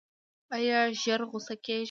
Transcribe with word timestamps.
ایا 0.55 0.79
ژر 1.01 1.21
غوسه 1.29 1.55
کیږئ؟ 1.63 1.79